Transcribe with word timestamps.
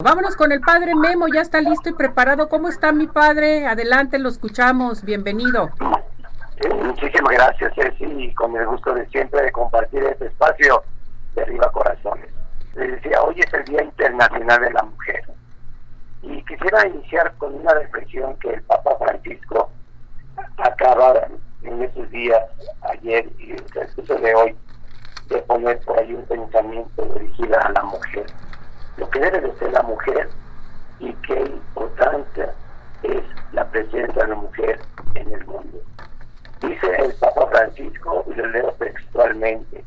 Vámonos 0.00 0.36
con 0.36 0.52
el 0.52 0.60
padre 0.60 0.94
Memo, 0.94 1.26
ya 1.26 1.40
está 1.40 1.60
listo 1.60 1.88
y 1.88 1.92
preparado. 1.92 2.48
¿Cómo 2.48 2.68
está 2.68 2.92
mi 2.92 3.08
padre? 3.08 3.66
Adelante, 3.66 4.20
lo 4.20 4.28
escuchamos. 4.28 5.02
Bienvenido. 5.02 5.70
Muchísimas 6.84 7.34
gracias, 7.34 7.74
Ceci, 7.74 8.04
y 8.04 8.32
con 8.34 8.56
el 8.56 8.64
gusto 8.68 8.94
de 8.94 9.08
siempre 9.08 9.42
de 9.42 9.50
compartir 9.50 10.04
este 10.04 10.26
espacio 10.26 10.84
de 11.34 11.42
Arriba 11.42 11.72
Corazones. 11.72 12.30
Les 12.76 12.92
decía, 12.92 13.20
hoy 13.24 13.40
es 13.40 13.52
el 13.52 13.64
Día 13.64 13.82
Internacional 13.82 14.60
de 14.60 14.70
la 14.70 14.84
Mujer. 14.84 15.24
Y 16.22 16.44
quisiera 16.44 16.86
iniciar 16.86 17.34
con 17.38 17.56
una 17.56 17.74
reflexión 17.74 18.36
que 18.36 18.50
el 18.50 18.62
Papa 18.62 18.92
Francisco 19.00 19.68
acaba 20.58 21.26
en 21.64 21.82
esos 21.82 22.08
días, 22.10 22.44
ayer 22.82 23.28
y 23.40 23.50
el 23.50 24.22
de 24.22 24.34
hoy, 24.36 24.56
de 25.28 25.38
poner 25.38 25.80
por 25.80 25.98
ahí 25.98 26.14
un 26.14 26.24
pensamiento 26.26 27.04
dirigido 27.16 27.58
a 27.60 27.72
la 27.72 27.82
mujer 27.82 28.26
lo 28.98 29.08
que 29.10 29.20
debe 29.20 29.40
de 29.40 29.58
ser 29.58 29.72
la 29.72 29.82
mujer 29.82 30.28
y 30.98 31.12
qué 31.14 31.40
importancia 31.40 32.52
es 33.02 33.22
la 33.52 33.64
presencia 33.70 34.22
de 34.22 34.28
la 34.28 34.34
mujer 34.34 34.80
en 35.14 35.32
el 35.32 35.46
mundo. 35.46 35.78
Dice 36.60 36.96
el 36.98 37.14
Papa 37.14 37.46
Francisco, 37.46 38.24
y 38.28 38.34
lo 38.34 38.46
leo 38.46 38.72
textualmente, 38.72 39.84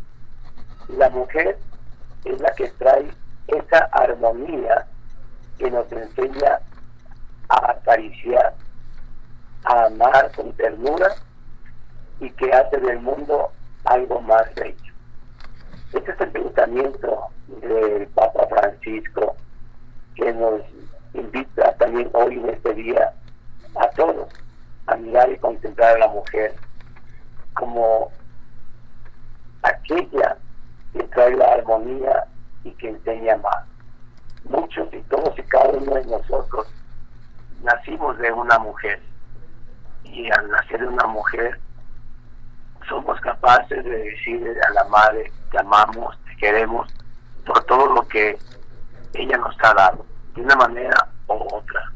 la 0.87 1.09
mujer 1.09 1.57
es 2.23 2.39
la 2.39 2.51
que 2.51 2.69
trae 2.69 3.11
esa 3.47 3.79
armonía 3.91 4.87
que 5.57 5.69
nos 5.69 5.91
enseña 5.91 6.59
a 7.49 7.71
acariciar, 7.71 8.53
a 9.65 9.85
amar 9.85 10.31
con 10.35 10.53
ternura 10.53 11.15
y 12.21 12.29
que 12.31 12.51
hace 12.53 12.77
del 12.77 12.99
mundo 12.99 13.51
algo 13.83 14.21
más 14.21 14.53
bello. 14.55 14.93
Este 15.91 16.11
es 16.11 16.21
el 16.21 16.31
pensamiento 16.31 17.27
del 17.61 18.07
Papa 18.07 18.47
Francisco 18.47 19.35
que 20.15 20.33
nos 20.33 20.61
invita 21.13 21.73
también 21.77 22.09
hoy 22.13 22.35
en 22.35 22.49
este 22.49 22.73
día 22.73 23.13
a 23.75 23.87
todos 23.89 24.27
a 24.87 24.95
mirar 24.95 25.31
y 25.31 25.37
contemplar 25.37 25.95
a 25.95 25.99
la 25.99 26.07
mujer 26.07 26.55
como 27.53 28.11
aquella 29.63 30.37
que 30.93 31.03
trae 31.03 31.35
la 31.35 31.53
armonía 31.53 32.25
y 32.63 32.71
que 32.71 32.89
enseña 32.89 33.37
más. 33.37 33.65
Muchos 34.45 34.91
y 34.93 35.01
todos 35.03 35.37
y 35.37 35.43
cada 35.43 35.69
uno 35.69 35.95
de 35.95 36.05
nosotros 36.05 36.67
nacimos 37.63 38.17
de 38.17 38.31
una 38.31 38.57
mujer 38.59 39.01
y 40.03 40.29
al 40.31 40.49
nacer 40.49 40.81
de 40.81 40.87
una 40.87 41.07
mujer 41.07 41.59
somos 42.89 43.19
capaces 43.21 43.83
de 43.83 43.97
decirle 43.97 44.55
a 44.67 44.73
la 44.73 44.83
madre 44.85 45.31
te 45.51 45.59
amamos, 45.59 46.17
te 46.25 46.35
queremos 46.37 46.91
todo 47.71 47.87
lo 47.93 48.05
que 48.09 48.37
ella 49.13 49.37
nos 49.37 49.55
ha 49.63 49.73
dado, 49.73 50.05
de 50.35 50.41
una 50.41 50.55
manera 50.57 51.07
u 51.27 51.33
otra. 51.55 51.89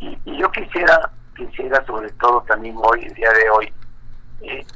Y, 0.00 0.18
yo 0.36 0.50
quisiera, 0.50 1.10
quisiera 1.34 1.82
sobre 1.86 2.10
todo 2.12 2.42
también 2.42 2.76
hoy, 2.76 3.06
el 3.06 3.14
día 3.14 3.32
de 3.32 3.50
hoy, 3.50 3.72
eh, 4.42 4.66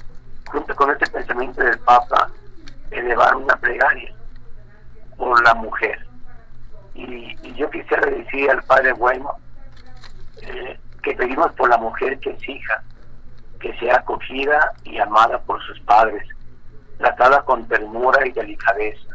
junto 0.50 0.74
con 0.74 0.90
este 0.90 1.06
pensamiento 1.10 1.62
del 1.62 1.78
Papa, 1.80 2.30
elevar 2.90 3.36
una 3.36 3.54
plegaria 3.56 4.14
por 5.18 5.42
la 5.44 5.52
mujer. 5.52 6.06
Y, 6.94 7.36
yo 7.54 7.68
quisiera 7.68 8.10
decir 8.10 8.50
al 8.50 8.62
Padre 8.62 8.94
Bueno 8.94 9.36
eh, 10.40 10.80
que 11.02 11.12
pedimos 11.12 11.52
por 11.52 11.68
la 11.68 11.76
mujer 11.76 12.18
que 12.20 12.30
es 12.30 12.48
hija, 12.48 12.82
que 13.60 13.76
sea 13.78 13.96
acogida 13.96 14.72
y 14.84 14.98
amada 14.98 15.38
por 15.42 15.62
sus 15.62 15.78
padres, 15.80 16.26
tratada 16.96 17.44
con 17.44 17.68
ternura 17.68 18.26
y 18.26 18.32
delicadeza. 18.32 19.11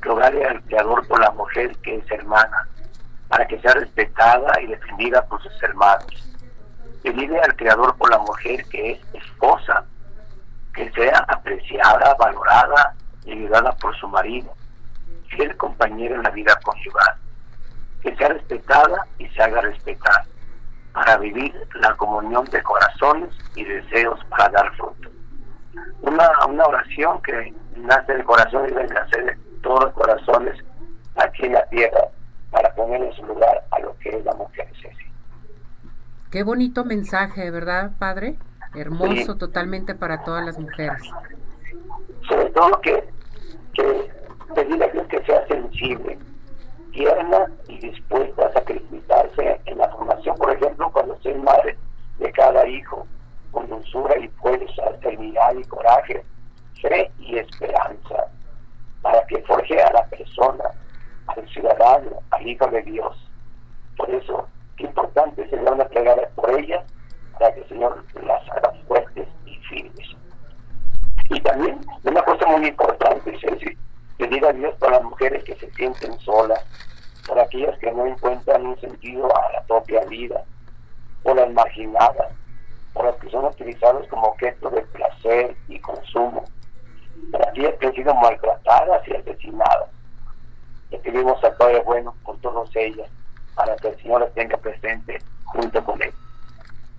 Rogarle 0.00 0.44
al 0.44 0.62
Creador 0.62 1.06
por 1.08 1.20
la 1.20 1.30
mujer 1.32 1.76
que 1.78 1.96
es 1.96 2.10
hermana, 2.10 2.68
para 3.28 3.46
que 3.46 3.60
sea 3.60 3.72
respetada 3.74 4.60
y 4.60 4.66
defendida 4.66 5.24
por 5.26 5.42
sus 5.42 5.62
hermanos. 5.62 6.28
Pedirle 7.02 7.40
al 7.40 7.56
Creador 7.56 7.96
por 7.96 8.10
la 8.10 8.18
mujer 8.18 8.64
que 8.66 8.92
es 8.92 9.00
esposa, 9.14 9.84
que 10.74 10.90
sea 10.92 11.24
apreciada, 11.28 12.14
valorada 12.14 12.94
y 13.24 13.32
ayudada 13.32 13.72
por 13.76 13.96
su 13.96 14.08
marido, 14.08 14.54
fiel 15.28 15.56
compañero 15.56 16.14
en 16.14 16.22
la 16.22 16.30
vida 16.30 16.58
conyugal, 16.62 17.16
que 18.02 18.14
sea 18.16 18.28
respetada 18.28 19.06
y 19.18 19.26
se 19.28 19.42
haga 19.42 19.60
respetar 19.62 20.24
para 20.92 21.18
vivir 21.18 21.52
la 21.74 21.94
comunión 21.96 22.44
de 22.46 22.62
corazones 22.62 23.28
y 23.54 23.64
deseos 23.64 24.18
para 24.30 24.48
dar 24.48 24.74
fruto. 24.76 25.10
Una, 26.00 26.28
una 26.48 26.64
oración 26.64 27.20
que 27.22 27.52
nace 27.76 28.14
del 28.14 28.24
corazón 28.24 28.66
y 28.66 28.72
debe 28.72 28.88
nacer 28.88 29.38
todos 29.62 29.84
los 29.84 29.92
corazones 29.94 30.54
aquí 31.16 31.46
en 31.46 31.52
la 31.52 31.64
tierra 31.66 32.08
para 32.50 32.74
poner 32.74 33.02
en 33.02 33.12
su 33.14 33.24
lugar 33.26 33.64
a 33.70 33.80
lo 33.80 33.96
que 33.98 34.10
es 34.10 34.24
la 34.24 34.34
mujer 34.34 34.66
Ceci. 34.80 35.06
Qué 36.30 36.42
bonito 36.42 36.84
mensaje, 36.84 37.50
¿verdad, 37.50 37.92
padre? 37.98 38.36
Hermoso 38.74 39.36
totalmente 39.36 39.94
para 39.94 40.22
todas 40.24 40.44
las 40.44 40.58
mujeres. 40.58 41.02
Sobre 42.28 42.50
todo 42.50 42.80
que, 42.80 43.08
que 43.72 44.10
pedir 44.54 44.82
a 44.82 44.88
Dios 44.88 45.06
que 45.08 45.22
sea 45.24 45.46
sensible, 45.46 46.18
tierna 46.92 47.46
y 47.68 47.78
dispuesta 47.78 48.46
a 48.46 48.52
sacrificarse 48.52 49.60
en 49.66 49.78
la 49.78 49.88
formación, 49.90 50.36
por 50.36 50.50
ejemplo, 50.50 50.90
cuando 50.92 51.18
soy 51.22 51.34
madre 51.34 51.76
de 52.18 52.32
cada 52.32 52.66
hijo, 52.66 53.06
con 53.50 53.68
dulzura 53.68 54.18
y 54.18 54.28
fuerza, 54.28 54.82
serenidad 55.02 55.54
y 55.54 55.64
coraje, 55.64 56.24
fe 56.80 57.10
y 57.18 57.38
esperanza, 57.38 58.26
para 59.06 59.24
que 59.26 59.40
forje 59.42 59.80
a 59.80 59.92
la 59.92 60.04
persona, 60.06 60.64
al 61.28 61.48
ciudadano, 61.48 62.22
al 62.32 62.44
hijo 62.44 62.66
de 62.66 62.82
Dios. 62.82 63.30
Por 63.96 64.10
eso, 64.10 64.48
qué 64.76 64.82
importante 64.82 65.48
sería 65.48 65.70
una 65.70 65.84
plegada 65.84 66.28
por 66.34 66.50
ella, 66.58 66.82
para 67.38 67.54
que 67.54 67.60
el 67.60 67.68
Señor 67.68 68.04
las 68.20 68.42
haga 68.50 68.72
fuertes 68.88 69.28
y 69.44 69.54
firmes. 69.68 70.08
Y 71.30 71.40
también, 71.40 71.78
una 72.02 72.20
cosa 72.22 72.46
muy 72.48 72.66
importante, 72.66 73.32
es 73.32 73.40
decir, 73.42 73.78
pedir 74.18 74.44
a 74.44 74.52
Dios 74.52 74.74
por 74.80 74.90
las 74.90 75.04
mujeres 75.04 75.44
que 75.44 75.54
se 75.54 75.70
sienten 75.74 76.18
solas, 76.18 76.64
por 77.28 77.38
aquellas 77.38 77.78
que 77.78 77.92
no 77.92 78.06
encuentran 78.06 78.66
un 78.66 78.80
sentido 78.80 79.26
a 79.36 79.52
la 79.52 79.62
propia 79.66 80.00
vida, 80.06 80.42
por 81.22 81.36
las 81.36 81.52
marginadas, 81.52 82.32
por 82.92 83.04
las 83.04 83.14
que 83.16 83.30
son 83.30 83.44
utilizadas 83.44 84.04
como 84.08 84.26
objeto 84.26 84.68
de 84.70 84.82
placer 84.82 85.56
y 85.68 85.78
consumo, 85.78 86.44
aquellas 87.48 87.74
que 87.74 87.86
han 87.86 87.94
sido 87.94 88.14
maltratadas 88.14 89.08
y 89.08 89.14
asesinadas. 89.14 89.90
Le 90.90 90.98
pedimos 90.98 91.42
al 91.42 91.56
Padre 91.56 91.82
Bueno 91.84 92.14
por 92.24 92.38
todas 92.40 92.68
ellas, 92.76 93.08
para 93.54 93.76
que 93.76 93.88
el 93.88 93.96
Señor 93.96 94.20
las 94.20 94.34
tenga 94.34 94.56
presente 94.56 95.18
junto 95.44 95.84
con 95.84 96.02
Él. 96.02 96.12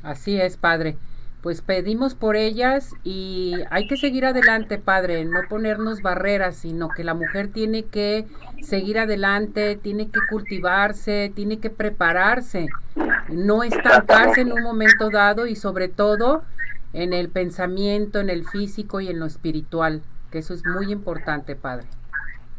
Así 0.03 0.39
es, 0.39 0.57
Padre 0.57 0.97
pues 1.41 1.61
pedimos 1.61 2.15
por 2.15 2.35
ellas 2.35 2.91
y 3.03 3.53
hay 3.69 3.87
que 3.87 3.95
seguir 3.97 4.25
adelante, 4.25 4.79
padre, 4.79 5.23
no 5.23 5.41
ponernos 5.47 6.01
barreras, 6.01 6.57
sino 6.57 6.89
que 6.89 7.03
la 7.03 7.13
mujer 7.13 7.53
tiene 7.53 7.85
que 7.85 8.25
seguir 8.61 8.99
adelante, 8.99 9.77
tiene 9.77 10.09
que 10.09 10.19
cultivarse, 10.29 11.31
tiene 11.35 11.59
que 11.59 11.69
prepararse, 11.69 12.67
no 13.29 13.63
estancarse 13.63 14.41
en 14.41 14.51
un 14.51 14.63
momento 14.63 15.09
dado 15.09 15.45
y 15.45 15.55
sobre 15.55 15.87
todo 15.87 16.43
en 16.93 17.13
el 17.13 17.29
pensamiento, 17.29 18.19
en 18.19 18.29
el 18.29 18.45
físico 18.47 19.01
y 19.01 19.09
en 19.09 19.19
lo 19.19 19.25
espiritual, 19.25 20.01
que 20.31 20.39
eso 20.39 20.53
es 20.53 20.65
muy 20.65 20.91
importante, 20.91 21.55
padre. 21.55 21.87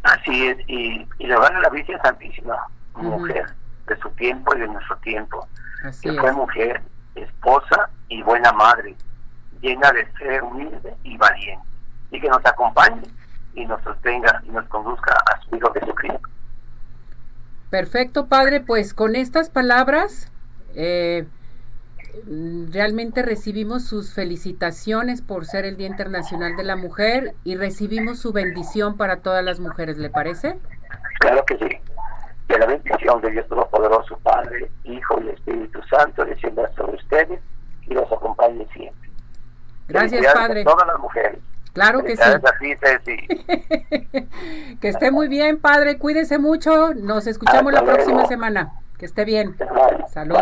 Así 0.03 0.47
es, 0.47 0.59
y, 0.69 1.07
y 1.19 1.27
le 1.27 1.37
van 1.37 1.57
a 1.57 1.61
la 1.61 1.71
Virgen 1.71 1.99
Santísima, 2.03 2.57
mujer, 2.95 3.47
de 3.87 3.97
su 3.99 4.09
tiempo 4.11 4.55
y 4.57 4.61
de 4.61 4.69
nuestro 4.69 4.97
tiempo. 4.99 5.47
Así 5.85 6.09
que 6.09 6.21
fue 6.21 6.33
mujer 6.33 6.83
esposa 7.15 7.91
y 8.09 8.23
buena 8.23 8.53
madre, 8.53 8.95
llena 9.61 9.91
de 9.93 10.07
ser 10.19 10.43
humilde 10.43 10.95
y 11.03 11.17
valiente, 11.17 11.67
y 12.11 12.21
que 12.21 12.29
nos 12.29 12.45
acompañe 12.45 13.03
y 13.55 13.67
nos 13.67 13.83
sostenga 13.83 14.41
y 14.45 14.51
nos 14.51 14.67
conduzca 14.69 15.13
a 15.13 15.41
su 15.43 15.57
Hijo 15.57 15.73
Jesucristo. 15.73 16.29
Perfecto, 17.71 18.27
Padre, 18.29 18.61
pues 18.61 18.95
con 18.95 19.15
estas 19.15 19.51
palabras 19.51 20.33
eh, 20.75 21.27
realmente 22.71 23.23
recibimos 23.23 23.85
sus 23.85 24.13
felicitaciones 24.13 25.23
por 25.23 25.45
ser 25.47 25.65
el 25.65 25.77
Día 25.77 25.87
Internacional 25.87 26.57
de 26.57 26.65
la 26.65 26.77
Mujer 26.77 27.35
y 27.45 27.57
recibimos 27.57 28.19
su 28.19 28.33
bendición 28.33 28.97
para 28.97 29.21
todas 29.21 29.45
las 29.45 29.61
mujeres, 29.61 29.99
¿le 29.99 30.11
parece? 30.11 30.59
Claro 31.21 31.45
que 31.45 31.57
sí 31.59 31.81
que 32.49 32.59
la 32.59 32.67
bendición 32.67 33.21
de 33.21 33.31
Dios 33.31 33.47
Todopoderoso, 33.49 34.19
Padre, 34.23 34.71
Hijo 34.85 35.21
y 35.23 35.29
Espíritu 35.29 35.81
Santo 35.83 36.25
descienda 36.25 36.71
sobre 36.75 36.97
ustedes 36.97 37.41
y 37.83 37.95
los 37.95 38.11
acompañe 38.11 38.67
siempre. 38.73 39.11
Gracias, 39.87 40.35
Padre. 40.35 40.65
todas 40.65 40.87
las 40.87 40.99
mujeres. 40.99 41.39
Claro 41.75 42.03
que 42.03 42.17
sí. 42.17 42.23
que 44.81 44.89
esté 44.89 45.11
muy 45.11 45.29
bien, 45.29 45.61
Padre. 45.61 45.99
Cuídese 45.99 46.39
mucho. 46.39 46.95
Nos 46.95 47.27
escuchamos 47.27 47.73
la 47.73 47.85
próxima 47.85 48.27
semana. 48.27 48.73
Que 48.99 49.07
esté 49.07 49.25
bien. 49.25 49.55
Saludos. 50.09 50.37